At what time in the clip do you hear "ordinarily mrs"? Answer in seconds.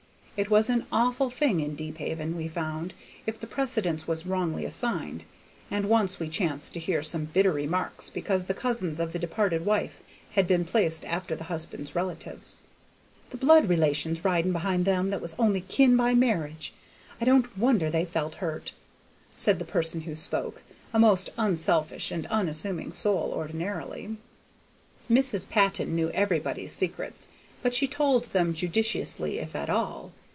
23.31-25.47